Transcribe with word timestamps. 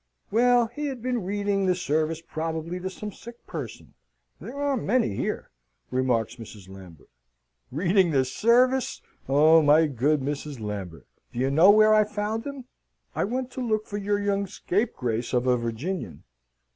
"Well, 0.31 0.65
he 0.65 0.87
had 0.87 1.03
been 1.03 1.25
reading 1.25 1.67
the 1.67 1.75
service 1.75 2.21
probably 2.23 2.79
to 2.79 2.89
some 2.89 3.11
sick 3.11 3.45
person; 3.45 3.93
there 4.39 4.55
are 4.55 4.75
many 4.75 5.09
here," 5.15 5.51
remarks 5.91 6.37
Mrs. 6.37 6.67
Lambert. 6.67 7.11
"Reading 7.71 8.09
the 8.09 8.25
service! 8.25 9.03
Oh, 9.29 9.61
my 9.61 9.85
good 9.85 10.21
Mrs. 10.21 10.59
Lambert! 10.59 11.05
Do 11.31 11.37
you 11.37 11.51
know 11.51 11.69
where 11.69 11.93
I 11.93 12.03
found 12.03 12.47
him? 12.47 12.65
I 13.13 13.25
went 13.25 13.51
to 13.51 13.61
look 13.61 13.85
for 13.85 13.97
your 13.97 14.17
young 14.19 14.47
scapegrace 14.47 15.33
of 15.33 15.45
a 15.45 15.55
Virginian." 15.55 16.23